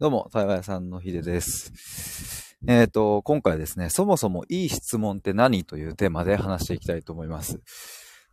[0.00, 2.56] どうも、対話屋さんのひでです。
[2.68, 7.58] えっ、と、今回ですね、そもそもいい質問って何というテーマで話していきたいと思います。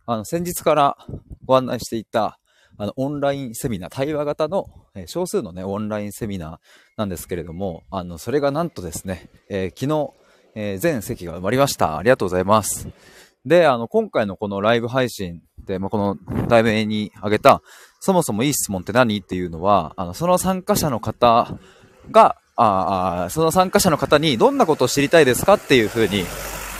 [0.06, 0.96] あの、先日から
[1.44, 2.38] ご案内していた、
[2.78, 6.58] あの、オンラインセミナー、対話型の、え少数のね、オンラインセミナー
[6.98, 10.10] なんですけれども、あの、それがなんとですね、えー昨日、
[10.54, 11.98] えー全席が埋まりました。
[11.98, 12.86] ありがとうございます。
[13.46, 16.16] で、あの、今回のこのライブ配信で、まあ、この
[16.48, 17.62] 題名に挙げた、
[18.00, 21.56] そもそもいい質問って何っていうのは、あの、その参加者の方
[22.10, 26.24] が、ああ、その参加者の方にどんなことを知りたいですかっていうふうに、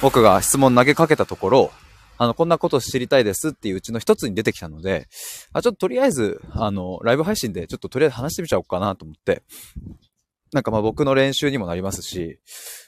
[0.02, 1.70] 僕が質問投げかけたところ、
[2.18, 5.06] あの、こんなことを知りたいですっていううちの一つに出てきたので、
[5.52, 9.42] あ、ちょっととりあえず、あの、ライブ配信でちょっととりあえず話してみちゃおうかなと思って、
[10.56, 12.40] なんかまあ僕の練習にもなりますし、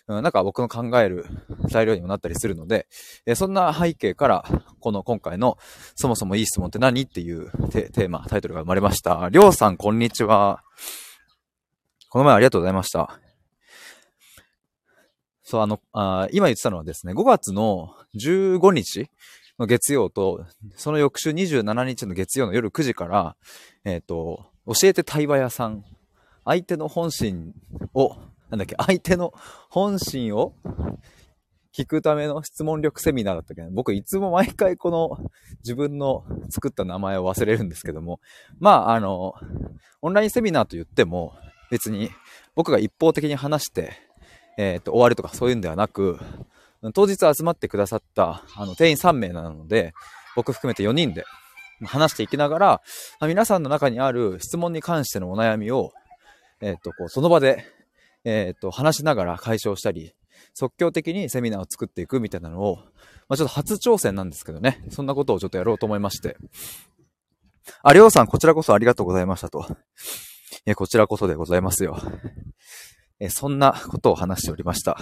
[0.09, 1.27] うんなんか僕の考える
[1.69, 2.89] 材料にもなったりするので、
[3.27, 4.45] えそんな背景から、
[4.81, 5.59] この今回の
[5.95, 9.29] そもそもいい質問って何っていうテーマ、タイトルが生まれました。
[9.31, 10.63] りょうさん、こんにちは。
[12.09, 13.21] この前ありがとうございました。
[15.43, 19.11] そう、あの、あ今言ってたのはですね、5月の15日
[19.59, 23.37] の月曜と、その翌週27日の月曜の夜9時から、
[23.85, 25.85] えっ、と、教えて対話屋さん、
[26.49, 27.53] 相手の本心
[27.93, 28.17] を、
[28.49, 29.35] なんだっけ、相手の
[29.69, 30.55] 本心を
[31.75, 38.19] 聞くための質問力セミナーだったっけど、僕いつも毎回この自分の作った名前を忘れるんですけども、
[38.59, 39.35] まあ、あの、
[40.01, 41.35] オンラインセミナーと言っても、
[41.71, 42.11] 別に
[42.55, 43.93] 僕が一方的に話して、
[44.57, 46.19] えっ、と、終わるとかそういうんではなく、
[46.95, 49.93] 当日集まってくださった、あの、定員3名なので、
[50.35, 51.25] 僕含めて4人で
[51.85, 52.81] 話していきながら、
[53.21, 55.93] 皆さんの中にある質問に関してのお悩みを、
[56.61, 57.65] えっ、と、こう、その場で、
[58.25, 60.15] えっ、と、話しながら解消したり、
[60.55, 62.77] 即興的にセミナーを作っていくみたいなのを、
[63.29, 66.37] まあ、ちょっと初挑戦なんですけどね、そんなことをちょっとやろうと思いまして。
[67.83, 69.67] あ、りょうさん、こちらこそありがとうございましたと。
[70.67, 71.99] え、こちらこそでございますよ。
[73.21, 74.99] え、そんなことを話しておりました。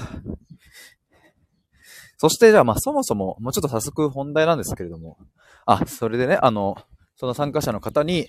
[2.19, 5.19] そして、じゃあ、まあ、そもそも、もうちょっと早速本題なんですけれども、
[5.67, 6.77] あ、それでね、あの、
[7.17, 8.29] その参加者の方に、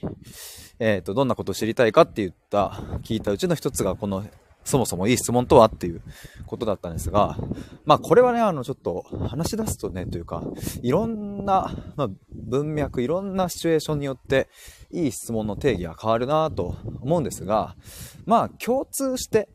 [0.79, 4.25] えっ、と、どんなことを知りたいかって言った、聞いたうちの一つが、この、
[4.63, 6.01] そもそもいい質問とはっていう
[6.45, 7.37] ことだったんですが、
[7.85, 10.43] まあこれはね、あのちょっと話し出すとね、というか、
[10.81, 14.49] いろんな、まあ、文脈、いろんなシチュエーションによって、
[14.91, 17.77] いい質問の定義は変わるなと思うんですが、
[18.25, 19.47] まあ共通して、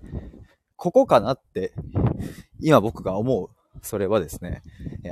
[0.76, 1.75] ここかなって、
[2.60, 4.62] 今僕が思う、それはですね、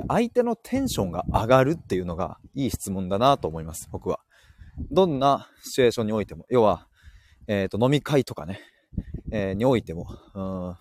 [0.07, 4.19] 相手のテンションが上がるっていうのがいい質問だなと思います、僕は。
[4.91, 6.87] どんなシチュエーションにおいても、要は、
[7.47, 8.61] えっ、と、飲み会とかね、
[9.31, 10.77] えーにおいても、うん。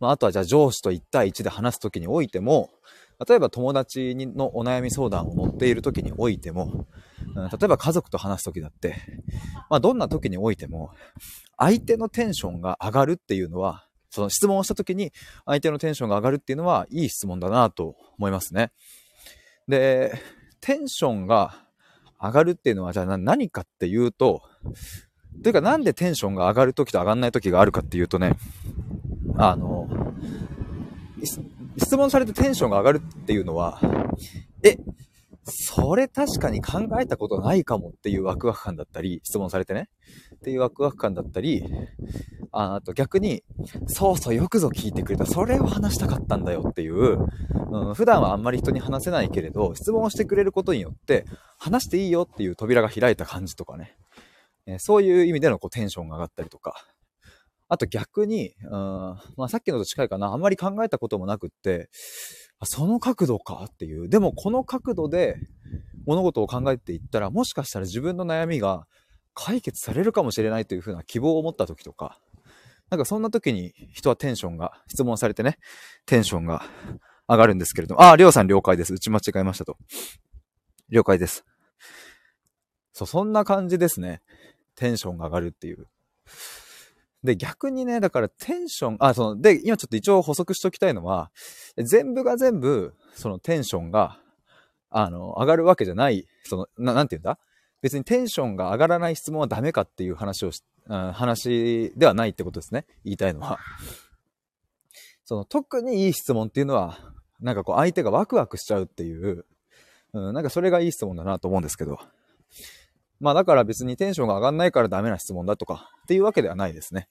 [0.00, 2.70] まあ、あとはじゃあ上司と1対1で話すときにおいても、
[3.28, 6.86] 例えば友達のお悩み相談を乗っているときにおいても、
[7.34, 7.48] うん。
[7.48, 8.96] 例えば家族と話すときだって、
[9.70, 10.90] まあ、どんなときにおいても、
[11.56, 13.83] 相手のテンションが上がるっていうのは、
[14.14, 15.12] その質問をしたときに
[15.44, 18.70] 相手のテンションが上がるっていうのは、いい質問だなと思いますね。
[19.66, 20.14] で、
[20.60, 21.66] テンションが
[22.22, 24.42] 上がるっていうのは、じゃあ何かっていうと、
[25.42, 28.36] というか、なんでテンションが上がるときと上がんないときがあるかっていうとね、
[29.36, 29.88] あの、
[31.76, 33.80] 質問されてテンションが上がるっていうのは、
[34.62, 34.78] え、
[35.44, 39.88] それ確かに考えたことないかもっていうワクワク感だったり、質問されてね、
[40.36, 41.64] っていうワクワク感だったり、
[42.56, 43.42] ああと逆に、
[43.88, 45.26] そうそう、よくぞ聞いてくれた。
[45.26, 47.18] それを話したかったんだよっていう、
[47.72, 51.24] うん、普段はあんまり人に話せないけれど、質問をしてくれることによって、
[51.58, 53.96] 話していいよっていう扉が開いた感じとかね。
[54.66, 56.86] えーそういう意味でのこうテンションが上がったりとか。
[57.68, 60.28] あと逆に、うん、まあさっきのと近いかな。
[60.28, 61.88] あんまり考えたこともなくって、
[62.60, 64.08] あその角度かっていう。
[64.08, 65.36] でもこの角度で
[66.06, 68.86] 物事を考えていったら、もしかしたら自分の悩みが
[69.34, 72.20] 解決されるかもしれないというふうな希望を持った時とか、
[72.94, 75.58] なんかそんな時に人はテンションが、質問されてね、
[76.06, 76.64] テンションが
[77.26, 78.94] 上がるんですけれども、あ、りょうさん了解です。
[78.94, 79.76] 打ち間違えましたと。
[80.90, 81.44] 了解です。
[82.92, 84.22] そう、そんな感じですね。
[84.76, 85.88] テンションが上がるっていう。
[87.24, 91.32] で、逆にね、だからテンション、あ、その、で、今ちょっと一応補足しておきたいのは、
[91.76, 94.20] 全部が全部、そのテンションが、
[94.90, 97.40] あの、上がるわけじゃない、その、ななんて言うんだ？
[97.82, 102.86] 別にテンションが上がらない質問はダメかっていう話をし、うん話ではないってことですね。
[103.04, 103.58] 言いたいのは。
[105.24, 106.98] その、特にいい質問っていうのは、
[107.40, 109.46] なんかこう、相手がワクワクしちゃうっていう、
[110.12, 111.98] うん、なんかそれがいい質問だなと思うんですけど。
[113.20, 117.08] まあだから別にテンションが上がんないからダメな質問だとかっていうわけではないですね。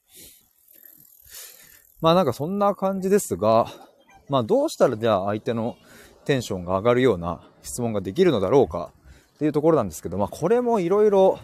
[2.01, 3.67] まあなんかそんな感じですが、
[4.29, 5.75] まあどうしたらじゃあ相手の
[6.25, 8.91] テンションが上がるような質問ができるのだろうか
[9.35, 11.39] っていうところなんですけど、まあこれもいろいろ、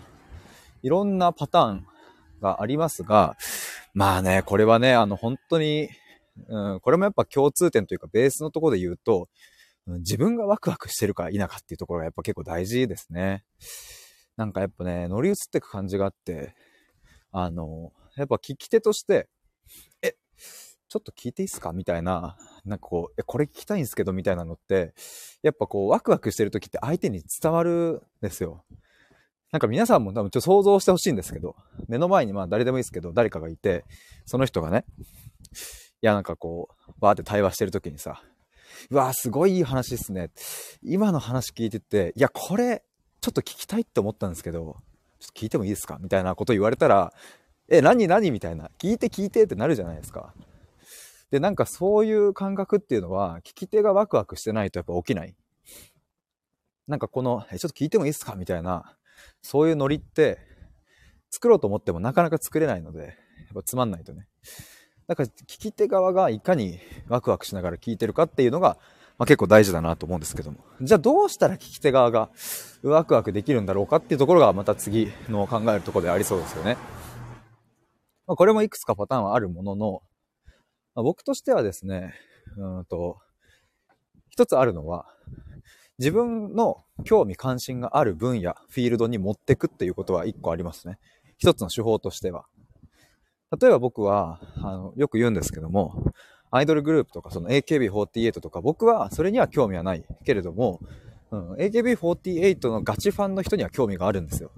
[0.84, 1.88] いろんなパターン
[2.40, 3.38] がありますが、
[3.94, 5.90] まあね、これはね、あの、本当に、
[6.48, 9.28] うん、これもやっぱ共通点というか、ベースのところで言うと、
[9.88, 13.44] 自分がワクワクしてるか否かっていうところがやっぱ結構大事ですね。
[14.38, 16.54] なんかやっぱね、乗り移ってく感じがあって、
[17.32, 19.28] あの、やっぱ聞き手として、
[20.02, 20.16] え、
[20.88, 21.74] ちょっと聞いていいっすか？
[21.74, 24.94] みたいな、なんかこう、え、これ聞きたいんですけどみたいなのって、
[25.42, 28.64] やっぱこう、ワクワクしてる時って相手に伝わるんですよ。
[29.52, 31.56] なんか皆さんも多分ちょっと想像してほしいんですけど、
[31.88, 33.84] 目の前にまあ誰でもいいですけど、誰かがいて、
[34.26, 34.86] その人がね、
[36.02, 38.22] いやなんかこう、バーって対話してる時にさ、
[38.92, 40.30] うわーすごいいい話っすね。
[40.84, 42.84] 今の話聞いてて、いやこれ、
[43.22, 44.78] ちょっと聞きたいって思ったんですけど、
[45.20, 45.98] ちょっと聞いてもいいですか？
[46.00, 47.12] みたいなこと言われたら、
[47.68, 48.32] え、何何？
[48.32, 48.70] みたいな。
[48.80, 50.34] 聞いて聞いてってなるじゃないですか。
[51.32, 55.36] で、なんかそういう感覚っていうのは、聞き手がワクワクしてないとやっぱ起きない。
[56.88, 58.36] なんかこの、え、ちょっと聞いてもいいですか？
[58.36, 58.96] みたいな、
[59.42, 60.40] そういうノリって、
[61.32, 63.10] 作ろうと思ってもなかなか作れないので、やっ
[63.54, 64.28] ぱつまんないとね。
[65.08, 68.78] だから聞き手側がいかにワクワクしながら聞いてるかっていうのが、
[69.18, 70.60] まあ、結構大事だなと思うんですけども。
[70.82, 72.30] じゃあどうしたら聞き手側が
[72.84, 76.78] ワクワクできるんだろうかっていうところがまた次の考えるところでありそうですよね。
[78.28, 80.04] まあ、これもいくつかパターンはあるものの、
[80.94, 82.14] まあ、僕としてはですね、
[82.58, 83.18] うんと、
[84.30, 85.08] 一つあるのは、
[86.00, 90.98] 自分の興味関心がある分野、フィールドに持ってくっていうことは一個ありますね。
[91.38, 92.46] 一つの手法としては。
[93.60, 96.14] 例えば僕は、あの、よく言うんですけども、
[96.52, 100.80] アイドルグループとか、その AKB48 とか、僕はそれには興味はないけれども、
[101.32, 104.52] うん、AKB48 のガチファンの人には興味があるんですよ。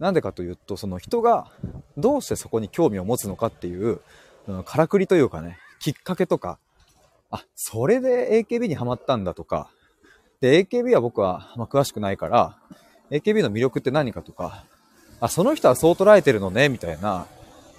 [0.00, 1.52] なんでかというと、その人が
[1.96, 4.00] どうしてそこに興味を持つのかっていう、
[4.48, 6.58] うん、からくりというかね、きっかけとか、
[7.30, 9.70] あ、それで AKB にハマったんだとか、
[10.40, 12.56] で、AKB は僕は、ま、詳しくないから、
[13.10, 14.64] AKB の魅力って何かとか、
[15.20, 17.26] あ、その人はそう捉えてるのね、みたいな、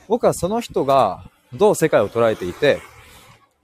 [0.07, 1.23] 僕はその人が
[1.53, 2.81] どう世界を捉えていて、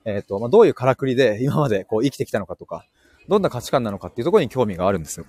[0.06, 2.86] えっ、ー、と、まあ、どういうからくりで今までこう生きてきたのかとか、
[3.27, 5.25] どんな価値観なのかっていうところに興味があるんですよ。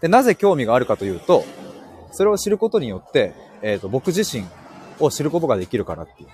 [0.00, 1.44] で、なぜ興味があるかというと、
[2.12, 4.44] それを知ることによって、えっ、ー、と、僕自身
[5.00, 6.28] を知ることができるからっていう。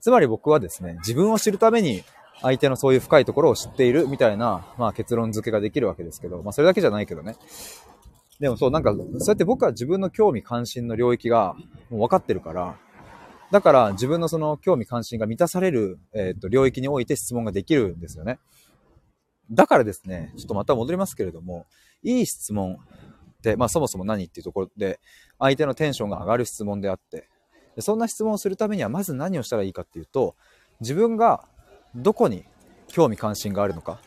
[0.00, 2.02] つまり僕はですね、自分を知るために
[2.42, 7.36] 相手のそういう深いところを知っているみたいな、まあ結論付けができるわけですけど、まあそれだけじゃないけどね。
[8.40, 11.54] でもそう、なんか、そうやって僕は自分の興味関心の領域が
[11.90, 12.76] もう分かってるから、
[13.52, 18.38] だから自分のその興味関心が満たされる、えっ、ー、と領域において質問ができるんですよね。
[19.50, 21.66] だからですね、ちょっとまた戻りますけれども、
[22.02, 22.78] いい質問
[23.38, 24.98] って、まあそもそも何っていうところで、
[25.38, 27.28] 相手のテンションが上がる質問であって、
[27.78, 30.34] そんな質問をするためにはまず何をしたらいいかっていうと、
[30.80, 31.48] 自分が
[31.94, 32.44] どこに
[32.88, 34.00] 興味関心があるのか、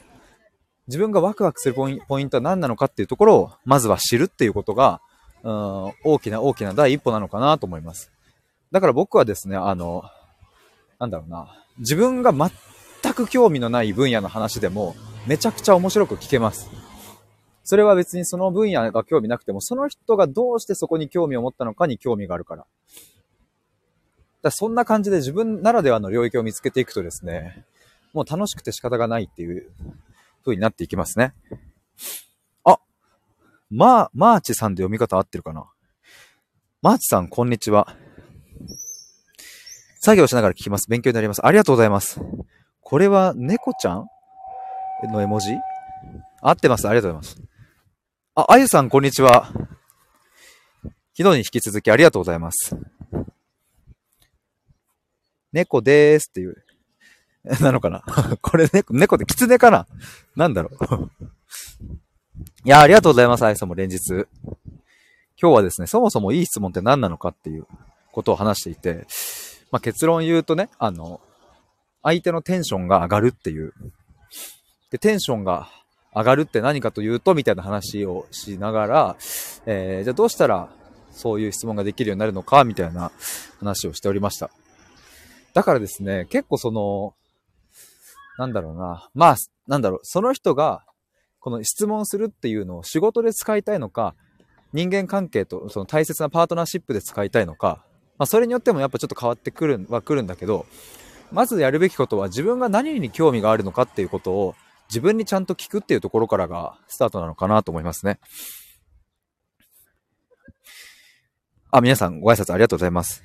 [0.88, 1.90] 自分がワクワクするポ
[2.20, 5.02] イントは何なのかっていうところを、まずは知るっていうことが、
[5.44, 8.12] うん、大きな大きな第一歩なのかなと思います。
[8.72, 10.04] だから僕はですね、あの、
[11.00, 14.96] なんだろうな、自分が全く興味のない分野の話でも、
[15.28, 16.70] めちゃくちゃ面白く聞けます。
[17.64, 22.66] それは別にその分野が興味なくても、その人がどうしてそこに興味を持ったのかに興味があるから。
[24.44, 27.66] だそんな感じで自分ならではの領域を見つけていくとですね、
[28.16, 29.70] もう楽しくて仕方がないっていう
[30.46, 31.34] 風になっていきますね。
[32.64, 32.80] あ、
[33.70, 35.66] まあ、マーチさんで読み方合ってるかな
[36.82, 37.94] マーチさん、こんにちは。
[40.00, 40.90] 作業しながら聞きます。
[40.90, 41.46] 勉強になります。
[41.46, 42.22] ありがとうございます。
[42.80, 44.08] これは猫ちゃん
[45.12, 45.52] の絵文字？
[46.42, 46.88] 合ってます。
[46.88, 47.44] ありがとうございます。
[48.36, 49.52] あ、あゆさん、こんにちは。
[51.18, 52.78] 昨日に引き続きありがとうございます。
[55.52, 56.64] 猫でーすっていう。
[57.62, 58.04] なのかな？
[58.42, 59.88] これ猫、猫で、キツネかな？
[60.36, 61.10] なんだろう？
[62.66, 64.28] いや、ありがとうございます、あゆさも連日。
[65.42, 67.68] 今日はですね、そもそもいい質問って何なのかっていう
[68.12, 69.06] ことを話していて、
[69.72, 71.22] まあ、結論言うとね、あの、
[72.02, 73.74] 相手のテンションが上がるっていう。
[74.92, 75.70] で、テンションが
[76.16, 79.16] 上がるって何かというと、みたいな話をしながら、
[79.66, 80.70] えー、じゃあどうしたら
[81.12, 83.12] そういう質問ができるようになるのか、みたいな
[83.60, 84.50] 話をしておりました。
[85.54, 87.14] だからですね、結構その、
[88.38, 89.10] なんだろうな。
[89.14, 89.36] まあ、
[89.68, 90.84] なんだろう、その人が、
[91.40, 94.16] この質問するっていうのを仕事で使いたいのか、
[94.74, 97.84] 人間関係とその大切なパートナーシップで使いたいのか、
[98.18, 100.66] まあ、それによってもやっぱちょっと変わってくるは来るんだけど、
[101.32, 104.56] まずやるべきことは自分が何に興味があるのかっていうことを
[104.90, 108.20] 自分にちゃんと聞くっていうところからがスタートなのかなと思いますね。
[111.72, 113.24] あ、皆さんご挨拶ありがとうございます。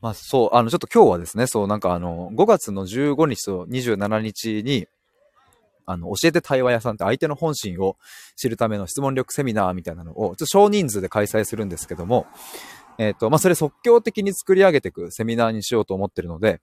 [0.00, 4.86] まあそう、あのちょっと今日はですね、そうなんかあの5月の15日と27日に、
[5.90, 7.96] あの、教えて対話屋さんって相手の本心を
[8.36, 12.26] 知るための質問力セミナーみたいなのを、ちょっと少人数で開催するんですけども、
[12.98, 16.60] えっ、と、まあ、それ即興的に作り上げていくセミナーにしようと思ってるので、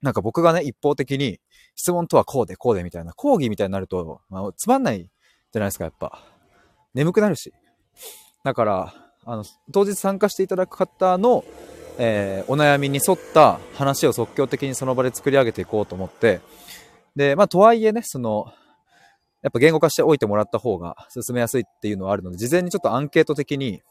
[0.00, 1.40] なんか僕がね、一方的に
[1.74, 6.24] 質問とはこうでこうでみたいな、講義みたいになると、まあ、つまんないじゃないですか、やっぱ。
[6.94, 7.52] 眠くなるし。
[8.44, 8.94] だから、
[9.26, 11.44] あの、当日参加していただく方の、
[11.98, 16.40] えー、お悩みに沿った話を即興的にその場で作り上げていこうと思って、
[17.16, 18.52] で、まあ、とはいえね、その、
[19.42, 23.82] やっぱ言語化しておいてもらった方が進めやすいっていうのはあるので、事前にちょっとアンケート的に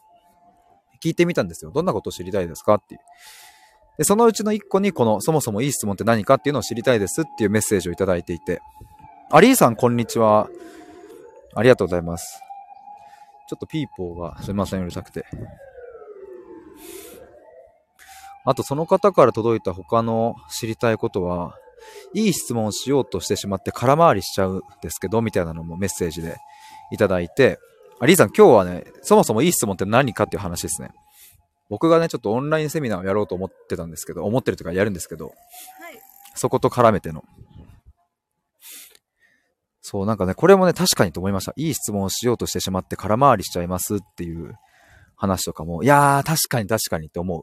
[1.02, 1.70] 聞いてみたんですよ。
[1.70, 3.00] どんなことを知りたいですかっていう。
[3.98, 8.60] で、そのうちの一個にこの、そもそもいい質問って何かっていうのを知りたいですっていうメッセージをいただいていて。
[9.30, 10.48] アリーさん、こんにちは。
[11.54, 12.40] ありがとうございます。
[13.48, 15.26] ちょっとピーポーがすいません、うるさくて。
[18.48, 21.54] あと、その方から届いた他の知りたいことは、
[22.14, 26.38] いい質問をしようとしてしまって空回りしちゃうんですけど、みたいなのもメッセージで
[26.90, 27.58] いただいて、
[28.00, 30.92] あ、リーさん今日はね、そもそもいい質問って何かっていう話ですね。
[31.68, 35.34] 僕がね、ちょっとオンラインセミナーをやろうと思ってたんですけど、思ってるというかやるんですけど、はい、
[36.34, 37.24] そこと絡めての。
[39.82, 41.52] そう、なんかね、これもね、確かにと思いました。
[41.56, 44.54] いい質問をしようとしてしまって空回りしちゃいますっていう
[45.16, 47.42] 話とかも、いやー、確かに確かにって思う。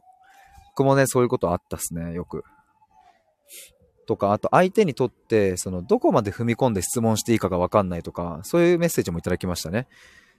[0.76, 2.44] 僕もね、そういうことあったっすね、よく。
[4.06, 9.86] とか、あと相手にとって、その、どこまで踏み込んで質問していいかがわかんないとか、そういうメッセージもいただきましたね。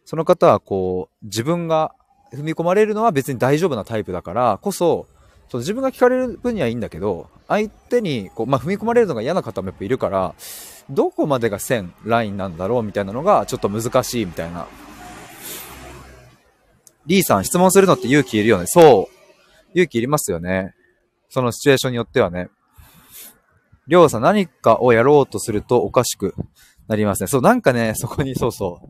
[0.06, 1.96] その方は、こう、自分が
[2.32, 5.08] 踏み込まれるのは別に大丈夫なタイプだからこそ、
[5.50, 10.36] その自分が聞かれる分にはいいんだけど、相手にこう、まあ、踏み込まれるのが嫌な方もやっぱいるから、
[10.92, 14.68] どこまでが線、ラインなんだろうみたいなのがちょっと難しいみたいな。
[17.08, 18.66] リーさん、質問するのって勇気いるよね。
[18.68, 19.17] そう。
[19.78, 20.74] 勇気いりますよね。
[21.30, 22.50] そのシチュエーションによってはね。
[23.88, 26.34] りょうさん、何かをやろうとするとおかしく
[26.88, 27.28] なりますね。
[27.28, 28.88] そう、なんかね、そこにそうそう。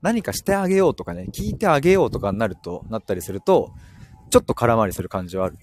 [0.00, 3.72] 何かしてあげようとかね、聞いてあげようとかになると、なったりすると、
[4.30, 5.56] ちょっと空回りする感じはある。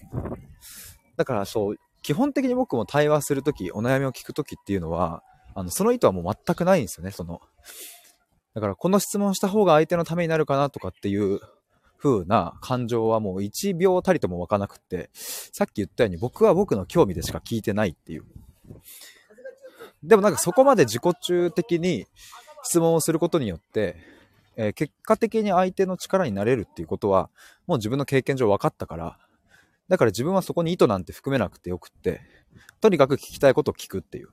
[1.16, 5.22] だからそう、基本的に僕も対話するとき、お悩みを聞くときっていうのは、
[5.54, 7.40] あの、その意図はもう全くないんですよね、その。
[8.54, 11.40] だからこの質問した方が相手のためになるかなとかっていう
[11.98, 18.24] 風な感情はもう1秒たりとも湧かなくって、さっき言ったように僕は僕の興味でしか聞いてないっていう。
[20.02, 22.06] でもなんかそこまで自己中的に
[22.62, 23.96] 質問をすることによって、
[24.56, 27.30] えー、結果的に相手の力になれるっていうことは、
[27.66, 29.18] もう自分の経験上分かったから、
[29.88, 32.20] だから自分はそこに意図なんて含めなくてよくって、
[32.80, 34.28] とにかく聞きたいことを聞くっていう。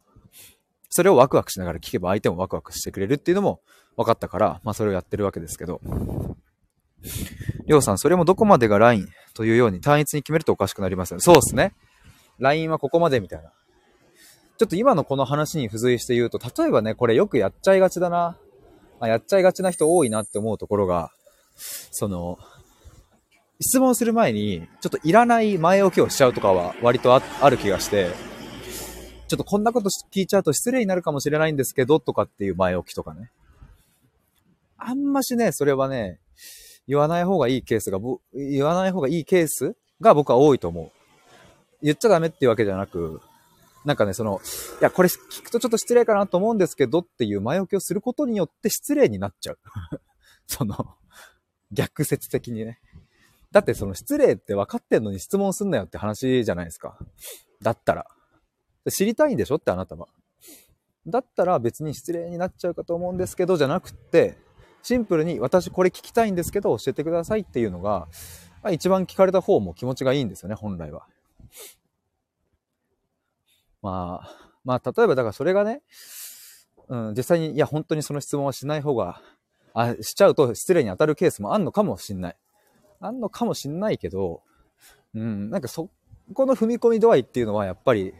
[0.90, 3.62] それをワクワクしながら聞けば相手もワクワクしてくれるっていうのも
[3.98, 5.82] 分かったから、まあそれをやってるわけですけど。
[7.66, 11.22] りょうさん、それもどこまでがラインというように単一に決めるとおかしくなりますよね。
[11.22, 11.74] そうですね。
[12.40, 13.52] ラインはここまでみたいな。
[14.58, 18.38] ちょっと今のこの話に付随して言うと、例えばね、これよくやっちゃいがちだな。
[19.00, 21.12] あ、やっちゃいがちな人多いなって思うところが、
[21.56, 22.38] その、
[23.60, 28.12] 質問する前に、ちょっといらない前置きをしちゃうとかは割とある気がして、
[29.28, 33.32] ちょっとこんなこと聞いちゃうと失礼になるかもしれないんですけど、とかっていう前置きとかね。
[34.78, 36.20] あんましね、それはね、
[36.88, 38.00] 言わない方がいいケースが、
[38.34, 40.92] 言わない方がいいケースが僕は多いと思う。
[41.82, 43.22] 言っちゃダメっていうわけじゃなく、
[43.86, 44.40] なんかね、その、
[44.80, 49.60] いや、これ聞くとちょっと失礼かなと思うんですけどっていう前置きをすることによって失礼になっちゃう。
[50.48, 50.96] その、
[51.72, 52.80] 逆説的にね。
[53.52, 56.98] だってその失礼って分かってんのに質問すんなよって話じゃないですか。
[57.62, 58.08] だったら。
[58.90, 60.08] 知りたいんでしょってあなたは。
[61.06, 64.38] だったら別に失礼になっちゃうかと思うんですけどじゃなくって、
[64.84, 68.08] シンプルに私これ聞きたいんですけど教えてくださいっていうのが、
[68.72, 71.08] 一番聞かれた方も気持ちがいいんですよね、本来は。
[73.82, 75.82] まあ、まあ、例えばだからそれがね、
[76.88, 79.22] うん、実際に、いや、本当にその質問はしない方が、
[79.74, 82.38] あ、しちゃうと失礼に当たるケースもあんのかもしんない。
[83.00, 84.44] あんのかもしんないけど、
[85.14, 85.90] うん、なんかそ
[86.34, 88.14] この踏み込み度合いっていうのはやっぱり、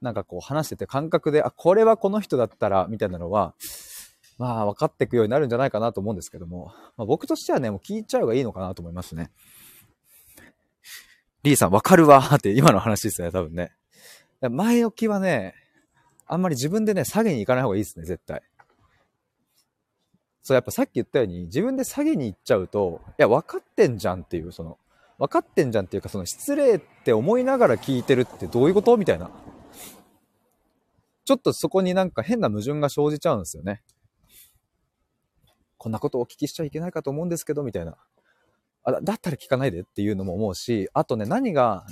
[0.00, 3.54] なんかこう話してて感覚で、あ、これはこの人だったら、みたいなのは、
[4.38, 9.30] まあ分かっていくようになるんじゃないかなと思うんですけども、まあ、僕としてはね、もう聞いちゃうがいいのかなと思いますね。
[11.42, 13.72] リーさん、わかるわって今の話ですね、多分ね。
[14.40, 15.54] 前置きはね、
[16.26, 18.42] あんまり自分でね、下げに行かない方がいいですね、絶対。
[20.42, 24.78] そう、やっぱさっき言ったように、自分で下げに行っちゃうと、いや、分かってんじゃんっていう、その、
[25.18, 29.30] 分かってんじゃんっていうか、その、失礼って思いながら聞いてるってどういうことみたいな。
[31.24, 33.82] ちょっとそこになんか変な矛盾が生じちゃうんですよね。
[35.82, 37.96] こんなことをお聞きしちゃいけないかと思うんですけど、みたいな。
[38.84, 41.84] あだったら聞かないでっていうのも思うし、あとね、何が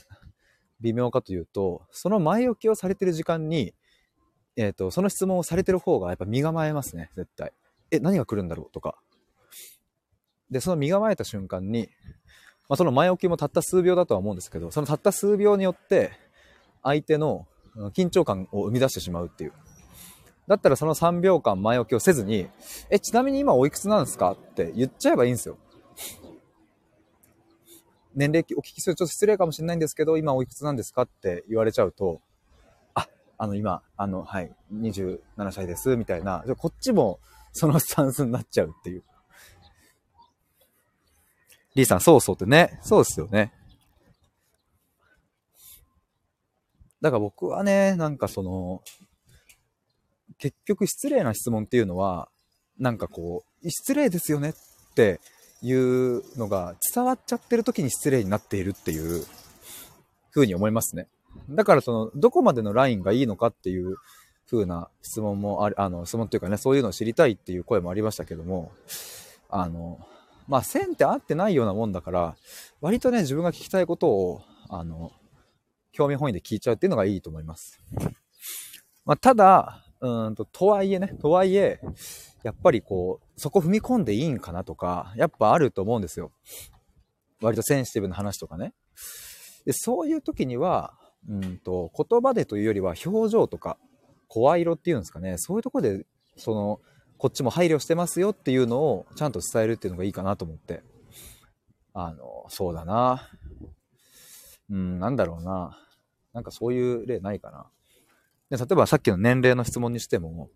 [0.81, 3.75] 微妙かというと、その前置きをされてる時間に、
[4.55, 7.53] えっ、と、その質問をされてる方がやっぱ身構えますね、絶対。
[7.91, 8.97] え、何が来るんだろうとか。
[10.53, 11.91] で、その身構えた瞬間に、
[12.69, 16.13] まあ、その前置きもたった数秒だとは思うんですけど、そのたった数秒によって、
[16.85, 17.49] 相手の
[17.93, 19.53] 緊張感を生み出してしまうっていう。
[20.51, 22.49] だったらその3秒間前置きをせずに、
[22.91, 24.33] え、ちなみに今おいくつなんですか？
[24.33, 25.57] って言っちゃえばいいんですよ。
[28.17, 31.03] 年齢お聞きするとちょっと失礼かもしれないんですけど、今おいくつなんですか？
[31.03, 32.21] って言われちゃうと、
[32.95, 33.07] あ、
[33.39, 35.21] あの今、あの、はい、27
[35.53, 37.21] 歳です、みたいな、こっちも
[37.53, 39.05] そのスタンスになっちゃうっていう。
[41.77, 43.53] リーさん、そうそうってね、そうですよね。
[47.01, 48.83] だから僕はね、なんかその、
[50.41, 52.29] 結局失礼な質問っていうのは、
[52.79, 55.21] なんかこう、失礼ですよねって
[55.63, 59.25] いうのが伝わっちゃってる時に失礼になっているっていう
[60.33, 61.07] 風に思いますね。
[61.51, 63.97] だからその、どこまでのラインがいいのかっていう
[64.51, 68.73] 風な質問もある、あの、質問っていうかね、そういうのを知りたいっていう声もありましたけども、
[69.51, 70.01] あの、
[70.49, 72.37] まあ、線って合ってないようなもんだから、
[72.81, 75.13] 割とね、自分が聞きたいことを、あの、
[75.93, 77.79] 興味本位で聞いちゃうっていうのがいいと思います。
[79.05, 81.81] まあ、ただ、うんと、とはいえね、とはいえ、
[82.43, 86.33] やっぱりこう、そこ踏み込んでいいんかなとか、やっぱあると思うんですよ。
[87.43, 88.73] 割とセンシティブな話とかね。
[89.67, 90.95] でそういう時には、
[91.29, 93.79] うんと、言葉でというよりは表情とか、
[94.29, 96.81] 声色っていうんですかね、そういうとこで、その、
[97.19, 100.83] こっちも配慮してますよっていうのをちゃんと伝えるっていうのがいいかなと思って。
[101.93, 103.29] あの、そうだな。
[104.71, 105.79] うん、なんだろうな。
[106.33, 107.67] なんかそういう例ないかな。
[108.51, 110.51] で例えばさっきの年齢の質問にしても、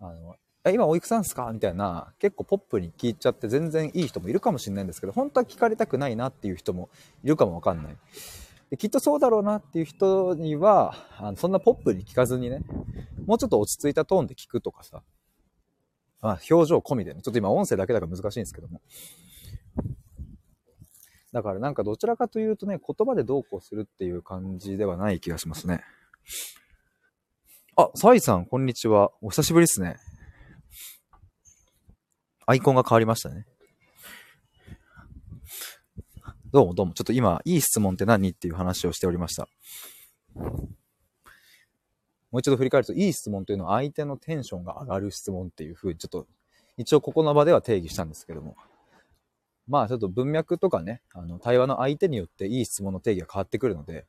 [0.00, 1.50] あの、え今おいくつなんですか？
[1.52, 6.88] みたいな、結構ポップに聞いちゃって全然いい人もいるかもしれないんですけど、本当は聞かれたくないなっていう人も
[7.24, 7.96] いるかもわかんない。
[8.70, 12.62] できっとそうだろうなっていう人には、あのそんなポップに聞かずにね、
[13.26, 15.02] もうちょっと落ち着いたトーンで聞くとかさ、
[16.20, 17.20] あ、表情込みでね。
[17.22, 18.80] ちょっと今音声だけだから難しいんですけども。
[21.32, 25.84] だからなんかどちらかというとね、言葉でどうこうするっていう感じではない気がしますね。
[27.78, 29.10] あ、サイさん、こんにちは。
[29.20, 29.96] お久しぶりですね。
[32.46, 33.44] アイコンが変わりましたね。
[36.50, 36.94] どうもどうも。
[36.94, 39.46] ちょっと今、いい質問って何っていう話をしておりました。
[40.34, 40.48] も
[42.32, 46.26] う一度振り返ると、いい質問というのは相手のテンションが上がる質問っていうふうに、ちょっと、
[46.78, 48.56] 一応ここの場では定義したんですけども。
[49.68, 54.06] まあちょっと文脈とかね、あの、対話の相手によっていい質問の定義が変わってくるので、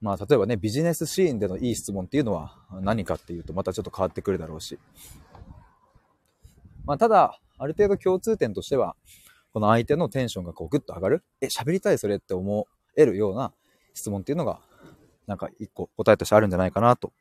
[0.00, 4.78] まあ例えばね、ビジネスシーンでのいい質問っていうのは何かっていうとまたちょっと変わってくるだろうし。
[6.84, 8.96] まあただ、ある程度共通点としては、
[9.52, 13.52] この相手のテンションがこうグッと上がるえ、喋りたいそれって思えるような
[13.94, 14.60] 質問っていうのが
[15.26, 17.12] なんか一個答えとしてあるんじゃないかなと。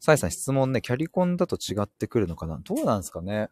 [0.00, 2.58] サイさん質問ね、キャリコンだと違ってくるのかな？
[2.64, 3.50] どうなんですかね？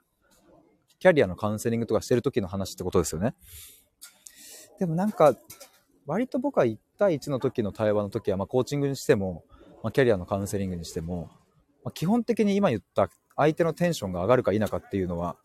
[0.98, 3.34] キャリアのカウンセリングとかしてる時の話ってことですよね。
[4.80, 5.36] でもなんか、
[6.06, 9.44] 割と僕は1対1の時の対話の時は、まあ、コーチングにしても、
[9.82, 11.30] まあ、キャリアのカウンセリングにしても、
[11.84, 15.36] まあ、基本的に今言った相手のテンションが上がるか否かっていうのは、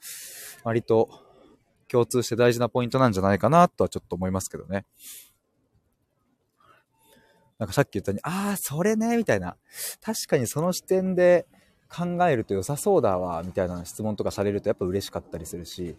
[0.64, 1.10] 割と
[1.88, 4.86] 共通して大事なポイントなんじゃないかなとはちょっと思いますけどね。
[7.60, 9.56] なんかさっき言ったように、ああ、それね、みたいな。
[10.02, 11.46] 確かにその視点で
[11.88, 15.96] 考えると良さそうだわ、みたいな質問とかされるとやっぱ嬉しかったりするし。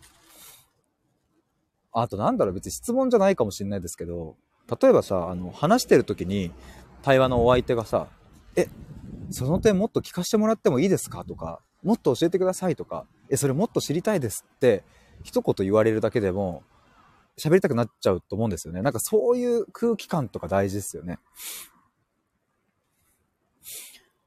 [1.97, 4.37] あとなんだろう、別に質問じゃないかもしれないですけど、
[4.69, 6.51] 例えばさ、あの、話してる時に
[7.03, 8.09] 対話のお相手がさ、
[8.57, 8.69] え、
[9.31, 11.25] その点もっと聞かせてもらってもいいですか？
[11.25, 14.85] とか、もっと教えてくださいとか、え、それもっと知りたいですって
[15.23, 16.63] 一言言われるだけでも、
[17.37, 18.81] 喋りたくなっちゃうと思うんですよね。
[18.81, 21.19] なんかそういう空気感とか大事ですよね。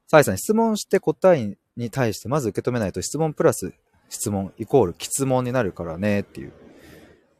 [0.06, 3.72] サイさん、質問して答えに対してまず受け止めないと質問プラス
[4.08, 6.52] 質問イコール質問になるからねっていう。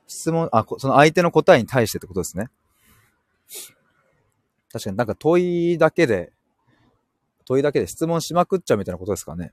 [0.06, 2.48] 質問、あ、その相手の答えに対してってことですね。
[4.70, 6.32] 確かになんか問いだけで、
[7.46, 9.52] 問いだけで質問しまくっちゃうみたいなことですかね。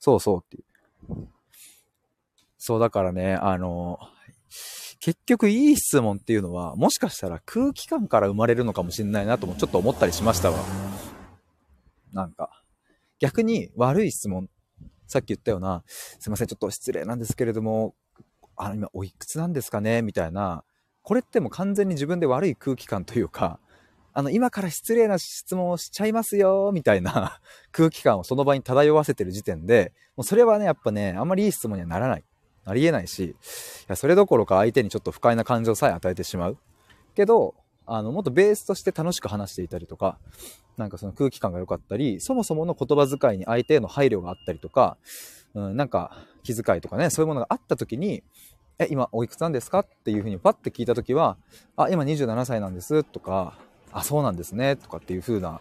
[0.00, 1.28] そうそうっていう。
[2.58, 3.98] そうだからね、あの、
[4.98, 10.58] 結局いい質問っていうのは、もしかしたら空気感から生まれるのかもしれないなともちょっと思ったりしましたわ。
[12.12, 12.62] なんか。
[13.18, 14.50] 逆に悪い質問。
[15.06, 17.94] さっき言ったような、すいません、ちょっと失礼なんですけれども、
[18.56, 20.02] あの、今、おいくつなんですかね？
[20.02, 20.64] みたいな。
[21.02, 23.58] これってもう完全に自分で悪い空気感というか、
[24.12, 27.40] あの、今から失礼な質問をしちゃいますよ、みたいな
[27.72, 32.24] 空気感をその場に漂わせてる時点で、もうそれはね、やっぱね、あんまりいい質問にはならない。
[32.66, 33.34] ありえないし、い
[33.88, 36.58] やそれどころか相手にちょっと不快な感情さえ与えてしまう。
[37.14, 37.54] けど、
[37.86, 40.18] あの、もっとベースとして楽しく話していたりとか、
[40.76, 44.96] なんかその空気感が良かったり、そもそもの言葉遣いに相手への配慮があったりとか、
[45.54, 48.22] うん、なんか気遣いとかね、そういうものがあった時に、
[48.80, 49.80] え、今おいくつなんですか？
[49.80, 51.36] っていうふうにパッて聞いた時は、
[51.76, 53.04] あ、今27歳なんです。
[53.04, 53.58] とか、
[53.92, 54.76] あ、そうなんですね。
[54.76, 55.60] とかっていう風な、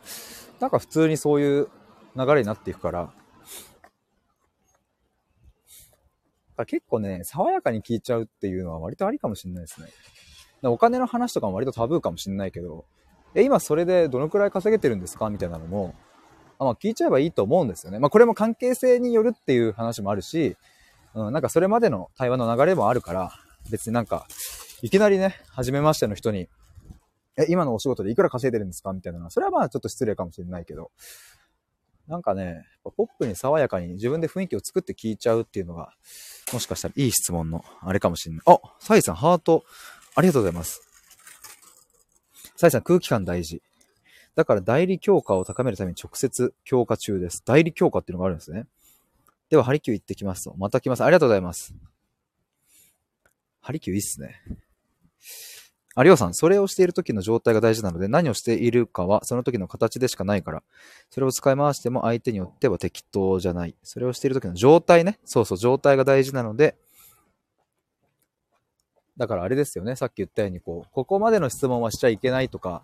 [0.61, 1.67] なんか普通にそういう
[2.15, 3.11] 流れになっていくから、
[6.65, 9.89] 結構ね、爽やかに聞いちゃうっていうのは割とありかもしれないですね。
[10.63, 12.85] お金の話とかも割とタブーかもしれないけど、
[13.35, 15.29] え、今それでどのくらい稼げてるんですか？
[15.29, 15.93] みたいなのも、
[16.57, 17.99] あまあ、聞いちゃえばいいと思うんですよね。
[17.99, 20.55] まあ、これも関係性によるっていう話もあるし、
[21.13, 23.31] うん、なんかそれまでの対話の流れもあるから、
[23.69, 24.27] 別になんか、
[24.81, 26.47] いきなりね、初めましての人に、
[27.37, 30.91] え、今のお仕事でいくら稼いでるんですかみたいな、それはまあちょっと失礼かもしれないけど、
[32.07, 35.93] なんかね、ポップに爽やかに自分で雰囲気を作って聞いちゃうっていうのが、
[36.51, 38.43] もしかしたらいい質問のあれかもしれない。
[38.47, 39.63] あ、サイさん、ハート、
[40.15, 40.81] ありがとうございます。
[42.55, 43.61] サイさん、空気感大事。
[44.35, 47.43] だから代理強化を高めるために直接強化中です。
[47.45, 48.65] 代理強化っていうのがあるんですね。
[49.49, 50.55] では、ハリキュー行ってきますと。
[50.57, 51.03] また来ます。
[51.03, 51.73] ありがとうございます。
[53.61, 54.41] ハリキューいいっすね。
[55.95, 60.63] あ、りょうさん、それをしている時の状態が大事なので、何をしているかはその時の形でしかないから、
[61.09, 63.75] それを使い回しても相手によっては適当じゃない。
[63.83, 65.19] それをしている時の状態ね。
[65.25, 66.77] そうそう、状態が大事なので、
[69.17, 69.97] だからあれですよね。
[69.97, 72.83] さっき言ったように、こう、ここまでの質問はしちゃいけないとか、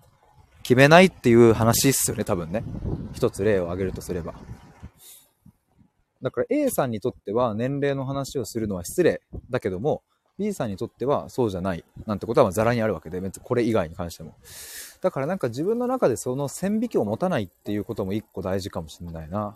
[0.64, 2.64] 決めないっていう話っすよね、多分ね。
[3.14, 4.34] 一つ例を挙げるとすれば。
[6.26, 10.02] だから A さんにとっては年齢の話をするのは失礼だけども、
[10.40, 14.34] B さんにとってはそうじゃないなんてことはザラにあるわけで、別にこれ以外に関しても。
[15.02, 19.56] だからなんか自分の中でその線引きを持たないっていうことも一個大事かもしれないな。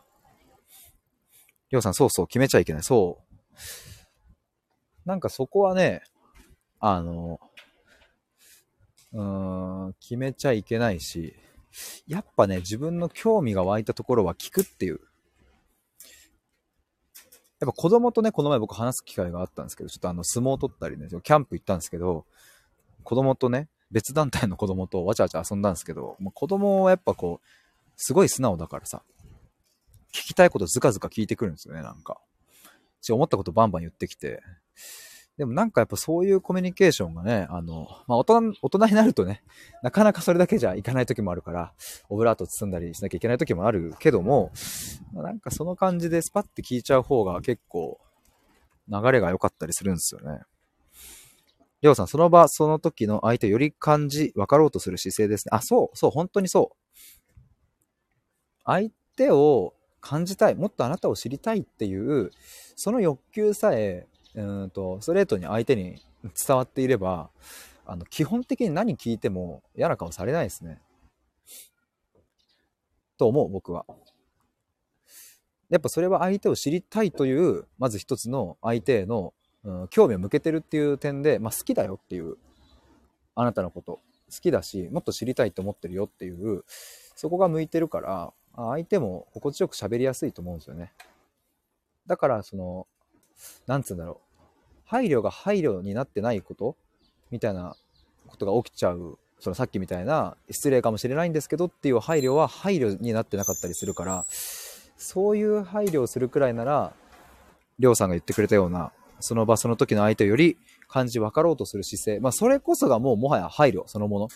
[1.72, 2.84] りょうさん、そうそう、決めちゃいけない。
[2.84, 5.10] そう。
[5.10, 6.04] なんかそこはね、
[6.80, 7.40] あの、
[9.14, 11.36] うーん、決めちゃいけないし、
[12.06, 15.09] やっぱね、自分の興味が湧いたところは聞くっていう。
[17.60, 22.26] やっぱ子供とね、この前僕話す機会があったんですけど、ちょっとあの相撲を取ったりね、キャンプ行ったんですけど、
[23.04, 27.48] 子供とね、別団体の子供とわちゃわちゃ遊んだんですけど、まあ子供はやっぱこう、
[27.98, 29.04] すごい素直だからさ、
[30.14, 32.20] 聞きたいことずかずか聞いてくるんですよね、なんか。
[33.10, 34.42] 思ったことバンバン言ってきて、
[35.40, 39.42] でもなんかやっぱそういうコミュニケーションがね、あの、まあ大人、大人になるとね、
[39.82, 41.74] なかなかそれだけじゃいかない時もあるから、
[42.10, 44.52] オブラート包んだりしなきゃいけない時もあるけども、
[45.14, 48.02] まあ、なんかその感じでスパッて聞いちゃう方が結構
[48.90, 50.42] 流れが良かったりするんですよね。
[51.82, 55.52] りょうさん、その場、その時の相手より感じ、分かろうとする姿勢ですね。
[55.54, 57.00] あ、そう、そう、本当にそう。
[58.66, 62.32] 相手を感じたい、もっとあなたを知りたいっていう、
[62.76, 66.02] その欲求さえうんとストレートに相手に
[66.48, 67.30] 伝わっていれば
[67.86, 70.80] あの基本的に何聞いても嫌な顔されないですね。
[73.18, 73.86] と思う僕は。
[75.70, 82.38] やっぱそれは相手を知りたいというまず一つの相手への、うん、興味を向けてるっていう点で、まあ、好きだよっていう
[83.36, 84.00] あなたのこと
[84.32, 86.64] 好きだしもっと知りたいと思ってるよっていう
[87.16, 90.92] そこが向いてるから相手も心地よく喋りやすいと思うんですよね。
[92.08, 92.88] だからその
[93.68, 94.42] なんつうんだろう。
[94.86, 96.76] 配慮が配慮になってないこと？
[97.32, 97.76] みたいな
[98.28, 99.18] ことが起きちゃう。
[99.40, 106.94] そのさっきみたいな失礼かもしれないんですけどっていう配慮は配慮になってなかったりするから、そういう配慮をするくらいなら、
[107.78, 110.58] りょうさんが言ってくれたような、その場その時の相手より
[110.90, 112.20] 感じ分かろうとする姿勢。
[112.20, 114.28] まあそれこそがもうもはや配慮そのもの。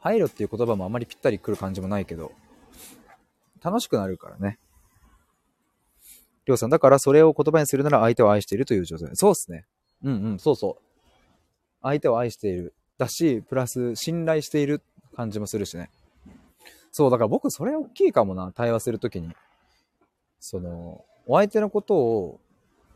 [0.00, 2.32] 配慮っていう言葉もあまりぴったりくる感じもないけど、
[3.62, 4.58] 楽しくなるからね。
[6.46, 9.10] りょうさん、だからそれを言葉にするなら相手を愛しているという状態。
[9.14, 9.66] そうっすね。
[10.02, 10.82] うんうん、そうそう。
[11.82, 12.74] 相手を愛している。
[12.98, 14.80] だし、プラス信頼している
[15.14, 15.90] 感じもするしね。
[16.92, 19.34] そう、だから僕それ大きいかもな、対話するときに。
[20.38, 22.40] その、お相手のことを、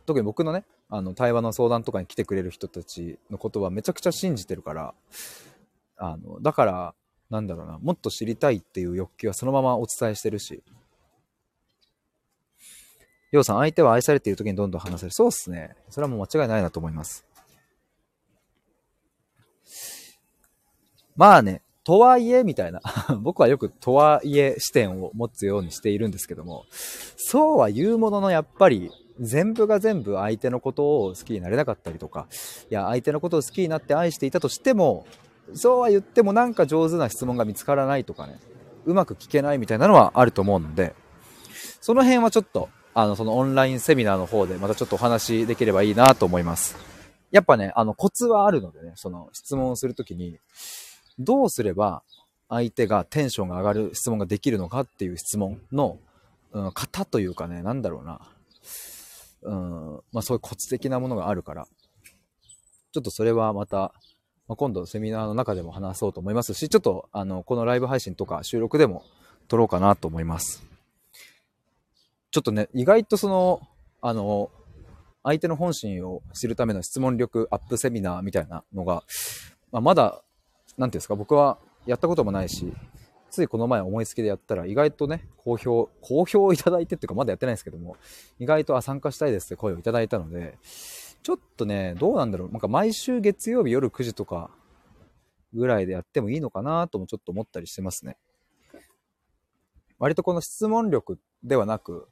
[0.06, 4.94] 特に僕のね、あの、対話の相談とかに来てくれる人たちのことはめちゃくちゃ信じてるから、
[5.96, 6.94] あの、だから、
[7.30, 10.62] なんだろうな、もっと知りたいっていう欲求はそのままお伝えしてるし、
[13.32, 15.12] りょうさん、相手は愛されている時にどんどん話せる。
[15.12, 15.76] そうっすね。
[15.88, 17.24] それはもう間違いないなと思います。
[21.16, 22.80] まあね、とはいえ、みたいな。
[23.22, 26.64] 僕はよくとはいえ視点を持つようにしているんですけども、
[27.16, 28.90] そうは言うものの、やっぱり、
[29.20, 32.26] 全部が全部相手のことを好きになれなかったりとか、
[32.70, 35.06] いや、相手のことを好きになって愛していたとしても、
[35.54, 38.38] そうは言ってもなんか上手な質問が見つからないとかね、
[38.86, 40.94] うまく聞けないみたいなのはあると思うので、
[41.80, 46.76] その辺はちょっとあの、そのオンラインセミナーの方でまたちょっとお話できればいいなと思います。
[47.30, 50.38] やっぱね、あの、コツはあるのでね、その質問をするときに、
[51.18, 52.02] どうすれば
[52.48, 55.98] 相手がテンションが上がる質問ができるのかっていう質問の、
[56.52, 58.20] うん、型というかね、なんだろうな。
[59.42, 61.66] うん、まあそういうコツ的なものがあるから、
[62.92, 63.94] ちょっとそれはまた、
[64.48, 69.04] まあ、今度セミナーの中でも話そうと思いますし、ちょっとあの、このライブ配信とか収録でも
[69.46, 70.69] 撮ろうかなと思います。
[72.30, 73.60] ちょっとね、意外とその、
[74.00, 74.50] あの、
[75.22, 79.02] 相手の本心を知るための質問力アップセミナーみたいなのが、
[79.72, 80.22] まあ、まだ、
[80.78, 82.72] なんていうんですか、僕はやったこともないし、
[83.30, 87.96] ついこの前思いつきでやったら意外とね、好評、好評いただいてっていうかまだやってないんですけども、
[88.38, 90.58] 意外とあ参加したいですって声をいただいたので、
[91.22, 92.50] ちょっとね、どうなんだろう。
[92.50, 94.50] なんか毎週月曜日夜9時とか
[95.52, 98.16] ぐらいでやってもいいのかなともちょっと思ったりしてますね。
[100.00, 102.08] 割とこの質問力ではなく、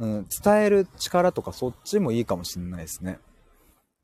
[0.00, 3.18] うん、伝える力とかそっちもいいかもしれないですね。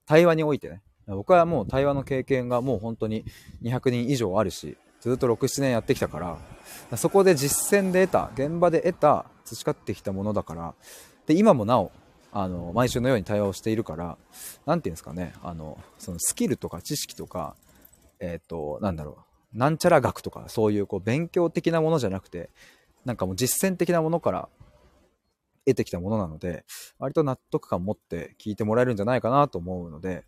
[0.07, 0.83] 対話においてね。
[1.07, 3.25] 僕はもう対話の経験がもう本当に
[3.63, 6.39] 200人以上あるし、ずっと6、7年やってきたか
[6.91, 10.75] ら、そこで実践で得た、現場で得た、培ってきたものだから、
[11.27, 11.91] で、今もなお、
[12.31, 14.17] あの、毎週のように対話をしているから、
[14.65, 17.57] なんていうんですかね、あの、そのスキルとか知識とか、
[18.21, 19.19] えっ、ー、と、なんだろ
[19.55, 22.51] う、なんちゃら学とか、そういうこう勉強的なものじゃなくて、
[23.05, 24.49] なんかもう実践的なものから
[25.67, 26.65] 得てきたものなので、
[26.99, 30.25] 割と納得感持って聞いてもらえるんじゃないかなと思うので、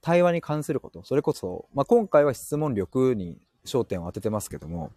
[0.00, 4.92] 対話に関すること、それこそ、まあ、今回は質問力に焦点を当ててますけども、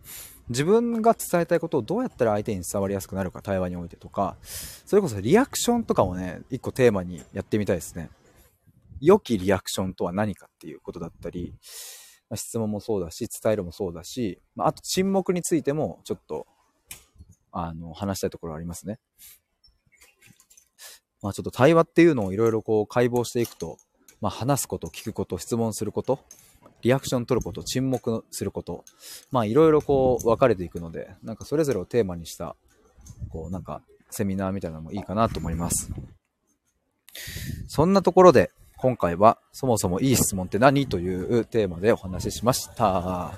[0.50, 8.10] 自分が伝えたいことをどうやったら相手に伝わりやすくなるか、対話においてとか、それこそリアクションとかもね、一個テーマにやってみたいですね。
[9.02, 11.54] 良きリアクションとは何かっていうことだったり、
[12.36, 16.46] 質問もそうだし、伝えるもそうだし、あと沈黙についてもちょっと、
[17.52, 19.00] あの、話したいところありますね。
[21.22, 23.78] まあちょっと対話っていうのをいろいろこう解剖していくと、
[24.22, 26.20] まあ話すこと、聞くこと、質問すること、
[26.82, 28.86] リアクション取ること、沈黙すること、
[29.32, 32.56] まあいろいろこう分かれていくので、なんかそれぞれをテーマにした、
[33.30, 35.92] こうなんかセミナーみたいなのもいいかなと思います。
[37.68, 40.88] そんなところで、今回はそもそもいい質問って何？
[40.88, 43.34] というテーマでお話ししました。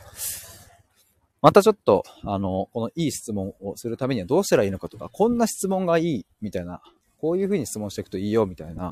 [1.42, 6.82] またちょっと、あの、このいい質問をするためにはどうしたらいいのかとか、こんな質問がいいみたいな
[7.22, 8.90] こういう風に質問していくといいよ、みたいな。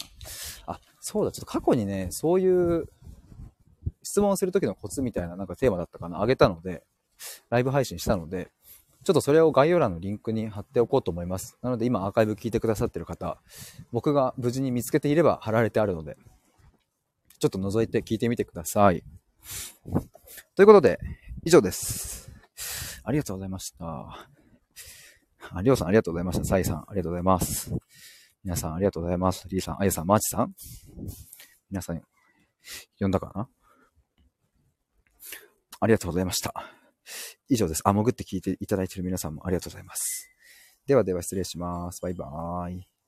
[0.68, 2.88] あ、そうだ、ちょっと過去にね、そういう
[4.04, 6.84] 質問するときのコツみたいななんかテーマだったかな、あげたので、
[7.50, 8.52] ライブ配信したので、
[9.04, 11.58] ちょっとそれを概要欄のリンクに貼っておこうと思います。
[11.64, 13.42] なので今アーカイブ聞いてくださってる方、
[13.92, 16.16] 僕が無事に見つけていれば貼られてあるので、
[17.40, 19.04] ちょっと覗いて聞いてみてください。
[20.56, 21.00] ということで、
[21.46, 22.29] 以上です。
[23.04, 24.30] ありがとうございました。
[25.62, 26.46] りょうさんありがとうございました。
[26.46, 27.74] サイさんありがとうございます。
[28.44, 29.48] 皆さんありがとうございます。
[29.50, 30.54] リーさん、あやさん、マーチさん
[31.70, 32.02] 皆さん、
[33.00, 33.50] 呼んだかな？
[35.80, 36.54] ありがとうございました。
[37.48, 37.82] 以上です。
[37.86, 40.30] あ、潜って聞いていただいている皆さんもありがとうございます。
[40.86, 42.02] ではでは失礼します。
[42.02, 42.99] バイバーイ。